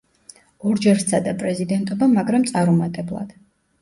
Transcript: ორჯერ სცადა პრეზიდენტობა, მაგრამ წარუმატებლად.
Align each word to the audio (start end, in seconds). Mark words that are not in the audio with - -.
ორჯერ 0.69 1.01
სცადა 1.03 1.33
პრეზიდენტობა, 1.43 2.09
მაგრამ 2.17 2.49
წარუმატებლად. 2.53 3.37